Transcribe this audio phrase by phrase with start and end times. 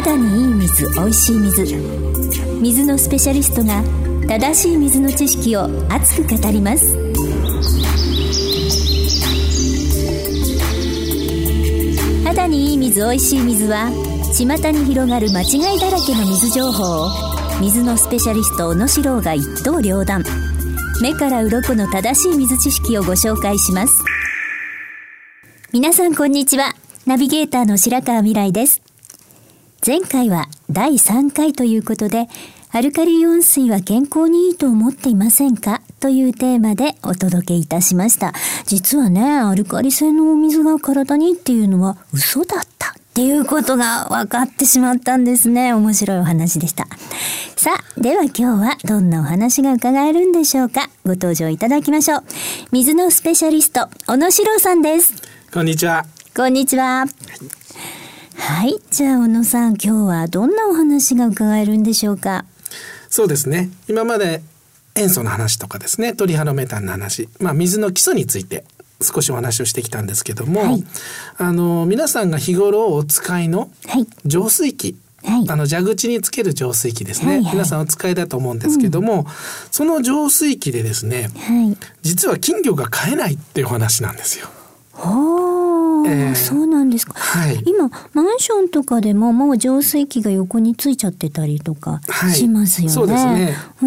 [0.00, 1.64] 肌にいい水おいしい水。
[2.62, 3.82] 水のスペシャリストが
[4.28, 6.94] 正しい水の知識を熱く語ります。
[12.24, 13.90] 肌にいい水おいしい水は
[14.32, 17.10] 巷に広がる間違いだらけの水情報を
[17.60, 20.22] 水のスペシャリスト小野史郎が一刀両断。
[21.02, 24.04] 目から鱗の正しい水知識をご紹介します。
[25.72, 26.76] 皆さんこんにちは。
[27.04, 28.87] ナビゲーターの白川未来です。
[29.88, 32.28] 前回は第3回ということで
[32.72, 38.34] アルカリイオン水は健康にいいと思っていませんかというテーマでお届けいたしました。
[38.66, 45.72] 実はねアルカリ性のお水が体にっていうのは嘘だったっていうことが分かってしまったんですね。
[45.72, 46.86] 面白いお話でした。
[47.56, 50.90] さあでは今日はどんなお話が伺えるんでしょうか。
[51.04, 52.24] ご登場いただきましょう。
[52.72, 55.14] 水のスペシャリスト小野史郎さんです。
[55.50, 56.04] こんにちは。
[56.36, 56.84] こんにちは。
[56.84, 57.08] はい、
[58.90, 62.44] じゃあ小野さん、今日はどんなお話が伺えるんでしょうか？
[63.10, 63.70] そうですね。
[63.88, 64.42] 今まで
[64.94, 68.64] 塩素の話とかですね、トリハロメタンの話、まあ水の基礎について
[69.00, 70.84] 少しお話をしてきたんですけども、はい、
[71.36, 73.70] あの皆さんが日頃お使いの
[74.24, 79.24] 浄水器、はい、あの蛇口につける浄水器ですね、はいはい、皆さんお使いだと思うんですけども、うん、
[79.70, 84.48] その浄水器でですね、はい、実は金魚が飼えないっていう話なんですよ。
[86.08, 92.00] えー、そうなんですか、はい、今マンションとかでももう浄水器が横についちゃってたりとか
[92.34, 93.14] しますよね。
[93.14, 93.86] はい、そ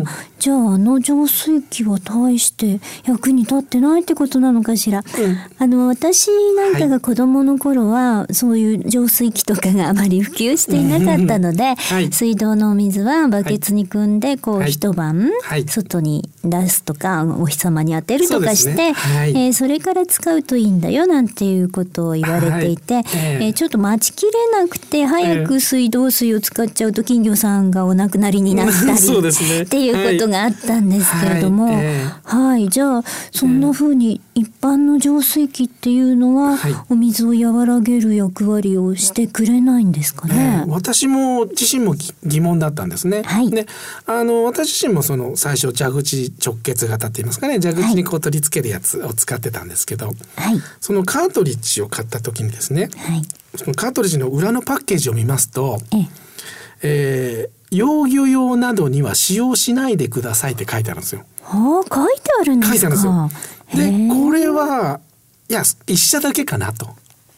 [0.00, 0.04] ん、
[0.38, 5.00] じゃああの浄水器は大して役に立ってないってことなのかしら。
[5.00, 15.30] うん、あの私なんかが子供の頃は、そういう浄水器とかがあまり普及していなかったので、はい、水道のお水はバケツに汲んでこう一晩
[15.66, 18.92] 外に出すとかお日様に当てるとかして、ね。
[18.92, 33.02] はい、えー、それから使うといいんだよなんていうことを言われていて、はい、えー、ちょっと待ちきれなくて早く水道水を使っちゃうと金魚さんがお亡くなりになったり、ね、っていうことがあったんですけれども、はい、はい、じゃあ
[33.32, 36.58] そんな風に一般の浄水器っていうのは、
[36.90, 40.62] お水を和らげる役割をしてくれないんですかね？
[40.64, 43.22] えー、私も自身も疑問だったんですね。
[43.22, 43.66] はい、で、
[44.06, 50.14] あの私自身もその最初蛇口直結型って言いますかね、蛇口にこう取り付けるやつを使ってたんですけど、はい、
[50.80, 53.22] そのカートリッジを買った時にですね、はい、
[53.56, 56.08] そのカートリッジの裏のパッケージを見ますと、え
[56.82, 61.24] えー養魚用などには使用しないでくださいって書いてあるんですよ。
[61.42, 63.30] はあ、書いてあるんです書いてあるんですよ。
[63.74, 65.00] で、これは
[65.48, 66.90] いや一社だけかなと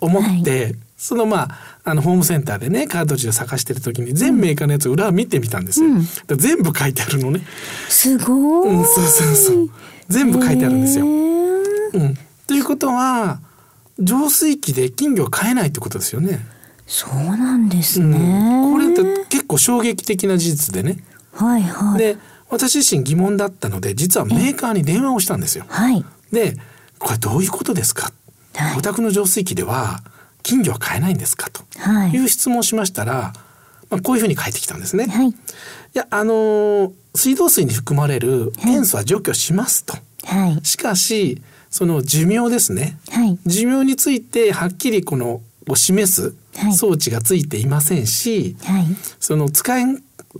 [0.00, 5.90] 思って、はい、そのまああのホームセンターでねカートリッジを探してる時に全メーカーのやつ裏を見てみたんですよ。
[5.90, 6.02] うん、
[6.36, 7.40] 全部書いてあるのね。
[7.88, 8.68] すごい。
[8.70, 9.70] うん、そうそうそう。
[10.08, 11.06] 全部書いてあるんですよ。
[11.06, 12.18] うん。
[12.46, 13.40] ということは
[13.98, 16.40] 浄水器で金魚を飼えないってことですよね。
[16.86, 20.98] そうなんですね、うん、これって結構衝撃的な事実でね。
[21.32, 21.98] はいはい。
[21.98, 22.16] で
[22.48, 25.64] 私自身疑問だったので実はメーカーに電話をしたんですよ。
[25.68, 26.04] はい。
[26.30, 26.56] で
[26.98, 28.12] これどういうことですか、
[28.54, 30.00] はい、お宅の浄水器では
[30.42, 31.50] 金魚は買えないんですか？
[31.50, 31.64] と
[32.12, 33.32] いう質問をしましたら、
[33.90, 35.06] まあ、こういうふうに返ってきたんですね。
[35.06, 35.34] はい、い
[35.92, 39.94] やあのー、水道水に含まれる塩素は除去しますと。
[40.24, 41.42] はい、しかし
[41.76, 46.34] その寿命ですね、はい、寿命についてはっきりこのを示す
[46.74, 48.86] 装置がついていませんし、はい、
[49.20, 49.84] その使い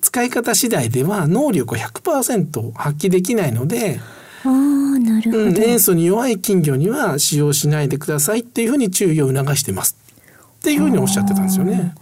[0.00, 4.00] 使い方次第では能力を100%発揮できないので
[4.44, 9.94] あなるほど、うん、塩素に弱い金魚には使用しないでくださいっていうふうに注意を促してます。
[10.54, 11.94] っていうふうにおっしゃってたんですよね。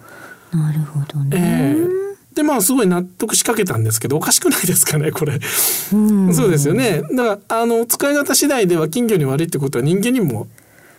[0.52, 1.30] なるほどね。
[1.34, 2.03] えー
[2.34, 5.34] でまあすごい納得しかけたんですけどおかしくないですかねこれ。
[5.36, 5.40] う
[6.34, 7.02] そうですよね。
[7.14, 10.48] だからあの使い方次第では金魚に悪いってことは人間にも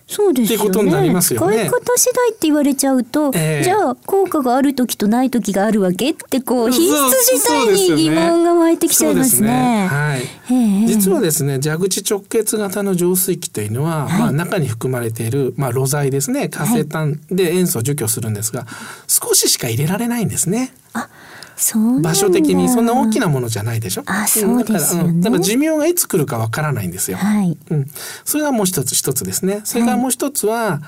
[0.07, 0.66] そうですよね。
[0.66, 1.57] ことになりますよね。
[1.57, 9.38] 使い方次第って言われちゃうと、えー、じゃあ効果がある時とない時があるわけってこう品質自体に疑問が湧いてきちゃいますね。
[9.38, 10.88] すねはい。
[10.88, 18.70] 実はですね、蛇口直結型の浄水器というのは、はい、まあ中に含まれているまあ露剤ですね、活性炭で塩素を除去するんですが、はい、
[19.08, 20.72] 少ししか入れられないんですね。
[20.96, 21.09] あ。
[22.02, 24.03] 場所的にそんな大きなものじゃないでしょ？
[24.08, 25.22] あ、そうですよね。
[25.22, 27.18] だから寿命がいつ来るかわからないんですよ。
[27.18, 27.58] はい。
[27.70, 27.86] うん。
[28.26, 29.62] それがもう一つ一つですね。
[29.64, 30.82] それからもう一つは、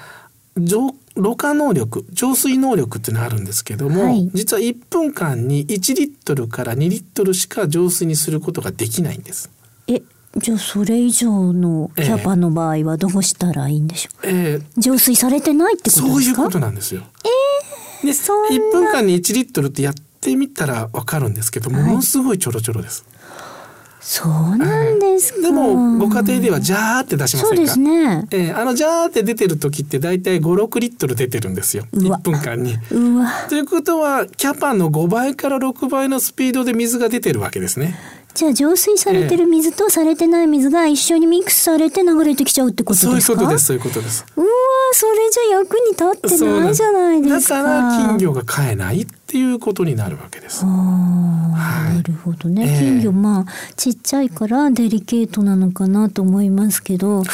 [0.57, 9.50] 浄ろ過能力浄水能力っていうのがあるんですけども、はい、実は1分間に1リットルから2リットルしか浄水にすることができないんです。
[9.88, 10.01] え
[10.36, 16.07] じゃあそれ以上のキャパの場合はどうしたらいいんでしょう、えー、浄水されてないってことですか？
[16.12, 17.01] そういうことなんですよ。
[17.01, 17.30] えー、
[18.03, 23.05] で1分間に1リットルってやってみたらわかるんですけども、はい、ものすごいちょろちょろです。
[23.99, 27.55] そうなんですか、はい、でもご家庭ではジャーって出しませんか？
[27.55, 31.85] そうですね、えー、あのジャーって出てる時って大体56リットル出てるんですよ。
[31.94, 32.77] 1分間に。
[33.49, 37.95] ということはキャパの5倍から6倍のスピードで水が出てるわけですね。
[38.37, 43.33] じゃあ浄水されてる水とされてない水が一緒にミックスされて流れてきちゃうってことですか？
[43.33, 44.25] そういうことですそういうことです。
[44.35, 44.47] うわ
[44.91, 46.03] それじゃ役に立
[46.35, 47.63] ってないじゃないですか。
[47.63, 50.63] だから金魚が飼えないっていうことになるわけです。
[50.63, 50.69] は
[51.91, 53.45] い、なるほどね、えー、金魚まあ
[53.75, 57.25] ちっちゃいからデリケートなのかなと思いますけど、はい、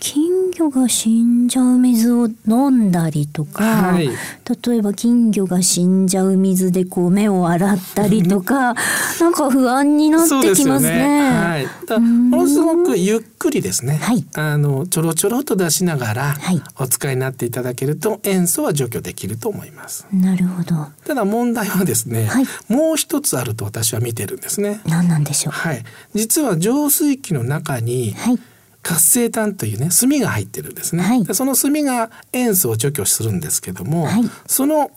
[0.00, 0.27] 金
[0.58, 8.74] 魚が死んじゃう水を飲んだりとか、はい、例えば金魚が死んじゃう水でこう目を洗ったりとか
[9.20, 10.88] なんか不安になってきますね。
[10.88, 11.30] すね。
[11.30, 16.36] はい、だものすごくゆっくりですね、はい、あのちょろちょろと出しながら
[16.76, 20.06] お使いになっていただけると塩素は除去できると思います。
[20.12, 20.88] なるほど。
[21.06, 24.80] ただ問題はですね、はい、もう一つあると私は見てるんですね。
[24.86, 25.52] 何なんでしょう。
[25.52, 25.84] はい、
[26.14, 28.16] 実は浄水器の中に、
[28.82, 31.02] 活性炭というね炭が入ってるんですね。
[31.02, 34.90] はい、その炭が塩素を除去するんですけども、はい、その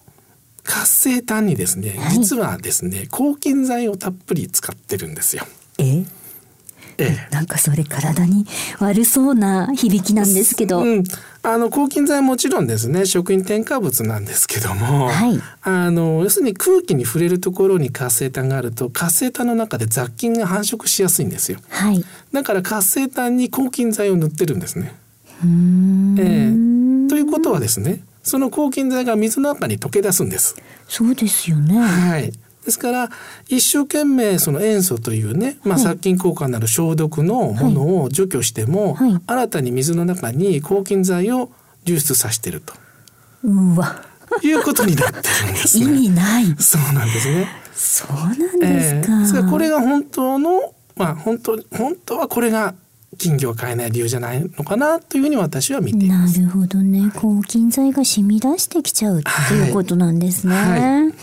[0.64, 5.46] 活性炭にですね、実はですね抗菌剤をたっぷり使ってるんですよ。
[5.80, 6.06] え？
[7.02, 8.46] ええ、なんかそれ体に
[8.80, 11.04] 悪そうな響きなんですけど、うん、
[11.44, 13.06] あの抗菌剤はもちろんですね。
[13.06, 24.94] 食品添加物なんですけども、はい、あの要するに空気に触れるところに活性炭があると活性炭の中で雑菌が繁殖しやすいんですよ、はい、だから活性炭に抗菌剤を塗ってるんですね。
[25.44, 30.56] えー、ということはですねその抗菌剤が水の中に溶け出すんです。
[30.88, 31.80] そうですよね。
[31.80, 32.32] はい。
[32.66, 33.10] ですから
[33.48, 41.52] 一生懸命その塩素というね、まあ、殺菌効果のある消毒のものを除去しても、はいはい、新たに水の中に抗菌剤を
[41.86, 42.74] 流出させてると。
[43.44, 44.04] うわ。
[44.44, 45.16] いうことになって
[45.46, 46.46] るんです、ね、意味ない。
[46.58, 47.48] そうなんですね。
[47.74, 49.40] そうなんですか。
[49.40, 52.76] えー、これが本当のまあ本当本当はこれが
[53.18, 56.40] 金魚を飼えない理由じゃないのかなというふうに私は見ています。
[56.40, 57.12] なるほどね。
[57.16, 60.56] 抗菌剤が染み出してきちゃうっていうことなんですね。
[60.56, 61.14] はいはい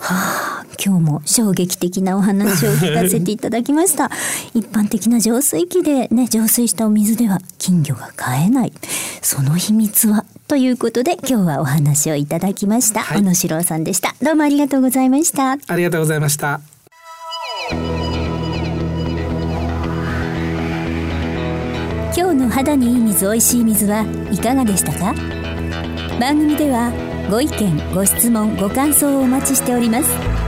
[0.00, 0.49] はあ、
[0.82, 4.10] 今日も衝撃的なお話を聞かせていただきました。
[4.54, 8.72] 一般的な浄水器でね、浄水したお水では金魚が飼えない。
[9.20, 10.24] その秘密は？
[10.48, 13.00] ということで今日はお話をいただきました。
[13.00, 14.14] はい、小野史郎さんでした。
[14.22, 15.52] どうもありがとうございました。
[15.66, 16.60] ありがとうございました。
[22.16, 25.14] 今日の肌にいい水おいしい水はいかがでしたか？
[26.18, 26.90] 番組では
[27.30, 30.39] ご意見ご質問ご感想をお待ちしております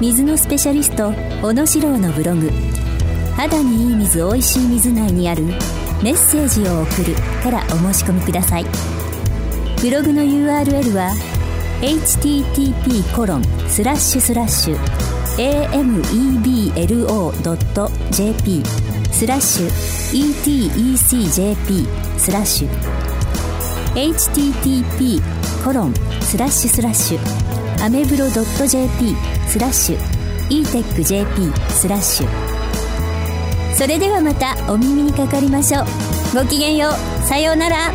[0.00, 1.12] 水のスペシャリスト
[1.42, 2.52] 小野史郎のブログ
[3.36, 5.42] 「肌にいい水おいしい水」内にある
[6.04, 8.66] 「メッセージを送る」からお申し込みください。
[9.82, 11.10] ブログの URL は
[11.80, 14.78] http コロンスラッシュスラッシュ
[15.72, 17.02] ameblo.jp
[19.10, 19.70] スラッシュ
[20.12, 22.68] etecjp スラッシュ。
[23.96, 25.20] http
[25.64, 27.18] コロンスラッシュスラッシュ。
[27.84, 29.98] ameblo.jp スラッシュ
[30.50, 32.58] etecjp スラッシュ
[33.78, 35.84] それではまたお耳にかかりましょう。
[36.34, 37.26] ごきげんよう。
[37.28, 37.92] さようなら。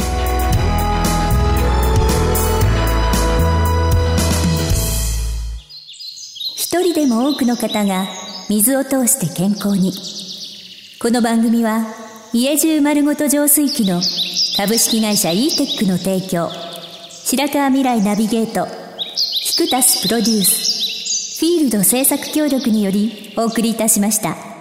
[6.55, 8.07] 一人でも多くの方が
[8.49, 9.91] 水を通して健康に。
[11.01, 11.85] この番組は
[12.31, 14.01] 家中丸ごと浄水器の
[14.55, 16.49] 株式会社 e テックの提供。
[17.11, 18.67] 白川未来ナビゲート。
[19.43, 20.72] キクタスプロデュース。
[21.43, 24.52] フィールド制作協力によりお送りいたしました。